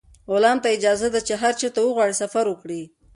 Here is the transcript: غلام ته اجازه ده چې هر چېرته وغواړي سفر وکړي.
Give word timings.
غلام 0.31 0.57
ته 0.63 0.69
اجازه 0.77 1.07
ده 1.13 1.19
چې 1.27 1.33
هر 1.41 1.53
چېرته 1.59 1.79
وغواړي 1.81 2.15
سفر 2.21 2.45
وکړي. 2.49 2.81